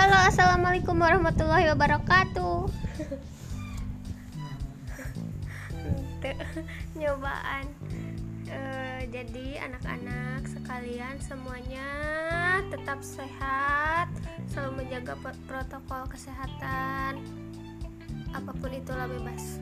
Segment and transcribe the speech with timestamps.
[0.00, 2.72] Halo, assalamualaikum warahmatullahi wabarakatuh.
[7.04, 7.68] Nyobaan.
[8.48, 8.60] E,
[9.12, 11.84] jadi anak-anak sekalian semuanya
[12.72, 14.08] tetap sehat,
[14.48, 17.20] selalu menjaga protokol kesehatan.
[18.32, 19.60] Apa pun itulah bebas.